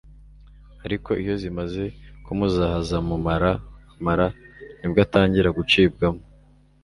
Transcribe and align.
ariko 0.85 1.09
iyo 1.21 1.33
zimaze 1.41 1.83
kumuzahaza 2.23 2.97
mu 3.07 3.15
mara 3.25 3.51
[Amara] 3.97 4.27
nibwo 4.79 4.99
atangira 5.07 5.49
gucibwamo 5.57 6.21